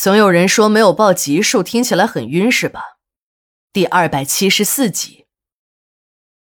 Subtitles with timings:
[0.00, 2.98] 总有人说没有报级数听起来很晕是吧？
[3.72, 5.26] 第二百七十四集。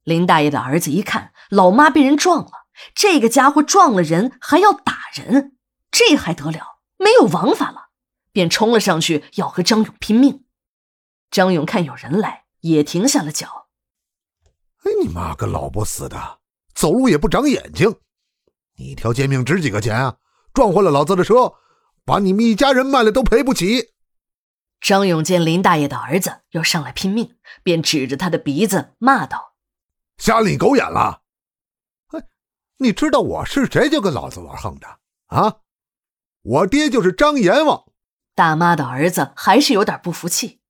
[0.04, 2.50] 林大爷的儿子一看老妈被人撞了，
[2.96, 5.58] 这个家伙撞了人还要打人，
[5.92, 6.80] 这还得了？
[6.98, 7.90] 没有王法了，
[8.32, 10.46] 便冲了上去要和张勇拼命。
[11.30, 13.68] 张勇看有人来，也停下了脚。
[14.86, 16.40] 哎，你妈个老不死的，
[16.74, 17.98] 走路也不长眼睛！
[18.78, 20.16] 你一条贱命值几个钱啊？
[20.54, 21.54] 撞坏了老子的车，
[22.06, 23.94] 把你们一家人卖了都赔不起。
[24.80, 29.54] 张勇见林大爷的儿子要上来拼命，便指着他的鼻子骂道
[30.18, 31.22] ：“瞎了你狗眼了！
[32.08, 32.24] 哎，
[32.78, 34.88] 你知道我是谁就跟老子玩横的
[35.28, 35.58] 啊？
[36.42, 37.86] 我爹就是张阎王。”
[38.34, 40.62] 大妈的儿子还是有点不服气，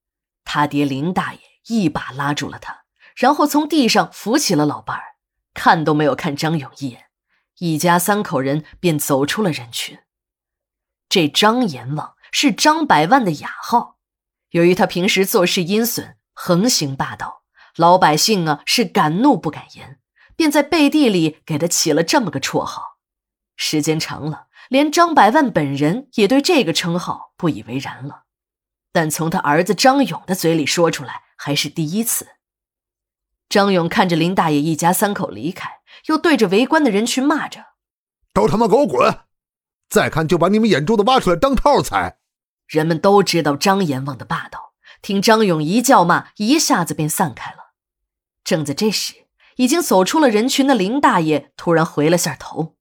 [0.44, 2.84] 他爹林大爷一把拉住了他，
[3.16, 5.16] 然后从地上扶起了老伴儿，
[5.54, 7.06] 看都没有看张勇一眼。
[7.58, 9.98] 一家三口人便走出了人群。
[11.12, 13.98] 这张阎王是张百万的雅号，
[14.52, 17.42] 由于他平时做事阴损、横行霸道，
[17.76, 20.00] 老百姓啊是敢怒不敢言，
[20.34, 22.96] 便在背地里给他起了这么个绰号。
[23.56, 28.22] 时间长了，连张百万本人也对这个称号不以为然了。
[28.90, 32.26] 但从他儿子张勇的嘴里说出来，还是第一次。
[33.50, 35.80] 张勇看着林大爷一家三口离开。
[36.06, 37.66] 又对着围观的人群骂着
[38.32, 39.14] ：“都他妈给我滚！
[39.92, 42.16] 再看就把你们眼珠子挖出来当套踩！”
[42.66, 47.74] 人们都知道张阎王的霸道，听张勇一叫骂，一下子便散开了。
[48.42, 49.26] 正在这时，
[49.56, 52.76] 已经走出了人群的林大爷突然回了下头：“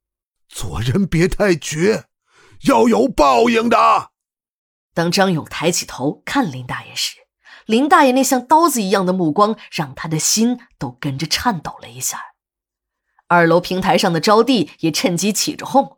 [0.48, 2.06] 做人别太绝，
[2.62, 4.12] 要有报应的。”
[4.96, 7.18] 当张勇抬起头看林大爷时，
[7.66, 12.22] 林大爷那像刀子一样的目光让他的心都跟着颤抖了一下。
[13.28, 15.98] 二楼平台上的招娣也趁机起着哄：“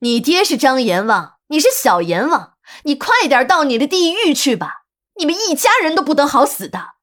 [0.00, 4.84] 你爹是张阎王，你是小阎王，你快点到你的地狱去吧！
[5.16, 6.94] 你们一家人都不得好死的。”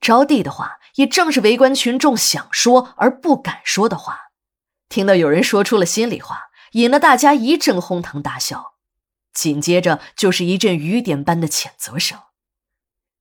[0.00, 4.30] 招娣的话也正是围观群众想说而不敢说的话。
[4.88, 8.76] 听到有人说出了心里话，引得大家一阵哄堂大笑，
[9.34, 12.18] 紧接着就是一阵雨点般的谴责声。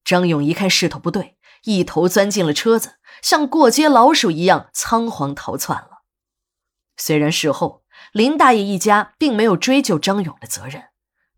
[0.05, 2.99] 张勇一看势头不对，一头钻进了车子。
[3.21, 6.03] 像过街老鼠一样仓皇逃窜了。
[6.95, 10.85] 虽然事后林大爷一家并没有追究张勇的责任，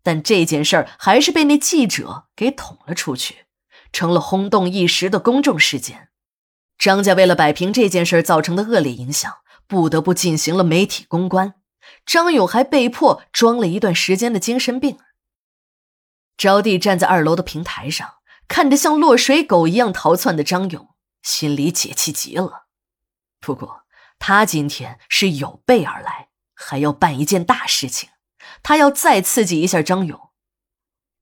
[0.02, 3.46] 但这件事儿还是被那记者给捅了出去，
[3.92, 6.08] 成了轰动一时的公众事件。
[6.78, 11.54] 张家为了摆平这件事造成的恶劣影响，不得不进行了媒体公关。
[12.06, 14.98] 张勇还被迫装了一段时间的精神病。
[16.38, 18.14] 招娣站在二楼的平台上，
[18.48, 20.88] 看着像落水狗一样逃窜的张勇。
[21.22, 22.68] 心里解气极了，
[23.40, 23.82] 不过
[24.18, 26.29] 他今天是有备而来，
[26.62, 28.10] 还要办一件大事情。
[28.62, 30.30] 他要再刺激一下张勇。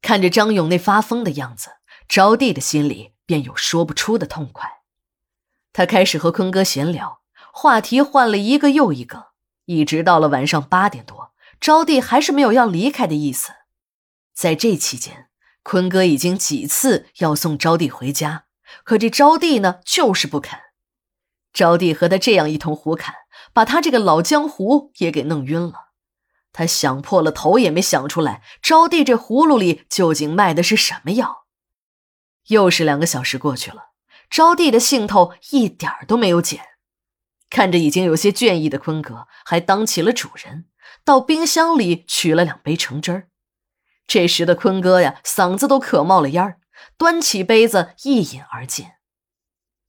[0.03, 1.71] 看着张勇那发疯的样子，
[2.09, 4.69] 招娣的心里便有说不出的痛快。
[5.73, 7.21] 他开始和坤哥闲聊，
[7.53, 9.29] 话题换了一个又一个，
[9.67, 13.53] 一直到了晚上八点多，招娣还是没有要离开的意思。
[14.35, 15.29] 在这期间，
[15.63, 18.45] 坤哥已经几次要送招娣回家。
[18.85, 20.59] 可这招娣呢，就是不肯。
[21.53, 23.15] 招娣和他这样一通胡侃，
[23.53, 25.89] 把他这个老江湖也给弄晕了。
[26.53, 31.47] 他想破了头也没想出来，招娣这葫芦里究竟卖的是什么药。
[32.49, 33.91] 又是两个小时过去了，
[34.31, 36.61] 招娣的兴头一点都没有减。
[37.51, 40.67] 看着已经有些倦意的坤哥，还当起了主人，
[41.05, 43.29] 到冰箱里取了两杯橙汁儿。
[44.07, 46.61] 这时的坤哥呀，嗓子都渴冒了烟儿。
[46.97, 48.87] 端起杯子一饮而尽，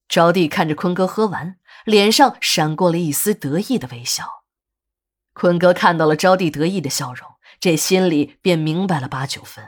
[0.09, 4.43] 招娣看着坤哥喝完，脸上闪过了一丝得意的微笑。
[5.33, 9.63] 坤哥看到了招娣得意的笑容，这心里便明白了八九分。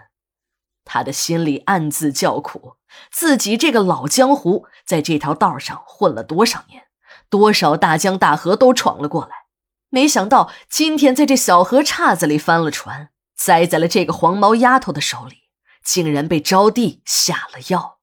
[0.83, 2.75] 他的心里暗自叫苦，
[3.11, 6.87] 自己这个老江湖在这条道上混了多少年，
[7.29, 9.45] 多少大江大河都闯了过来，
[9.89, 15.37] 没想到今天在这小河岔子里翻了船，栽在了这个黄毛丫头的手里。
[15.83, 17.97] 竟然被招娣下了药，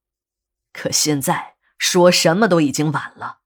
[0.73, 3.39] 可现在说什么都已经晚了。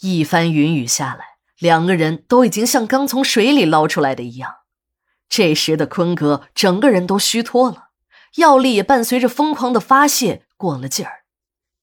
[0.00, 4.56] 一番云雨下来，两个人都已经像刚从水里捞出来的一样。
[5.28, 7.90] 这时的坤哥整个人都虚脱了，
[8.36, 11.24] 药力也伴随着疯狂的发泄过了劲儿，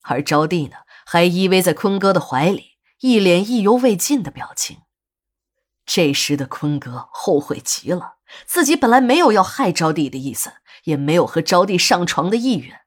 [0.01, 2.71] 而招娣呢，还依偎在坤哥的怀里，
[3.01, 4.79] 一脸意犹未尽的表情。
[5.85, 8.15] 这时的坤哥后悔极了。
[8.47, 10.53] 自己本来没有要害招娣的意思，
[10.85, 12.81] 也没有和招娣上床的意愿，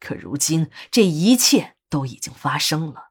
[0.00, 3.08] 可如今这一切都已经发生了。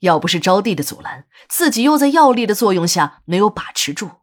[0.00, 4.20] 要不是招娣的阻拦，自己又在药力的作用下没有把持住，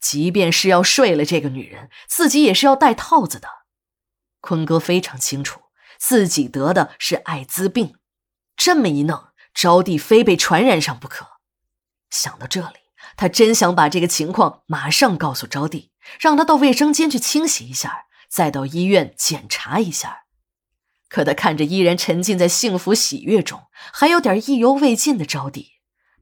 [0.00, 3.48] 即便是要睡了这个女人，自己也是要戴套子的。
[4.40, 5.60] 坤哥非常清楚，
[5.98, 7.96] 自己得的是艾滋病，
[8.56, 11.38] 这么一弄，招娣非被传染上不可。
[12.10, 12.76] 想到这里，
[13.16, 15.90] 他真想把这个情况马上告诉招娣，
[16.20, 20.25] 让她到卫生间去清洗一下，再到医院检查一下。
[21.08, 23.62] 可他看着依然沉浸在幸福喜悦中，
[23.92, 25.66] 还有点意犹未尽的招娣，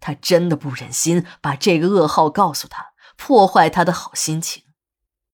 [0.01, 4.64] 他真的不忍心把这个噩耗告诉他，破坏他的好心情。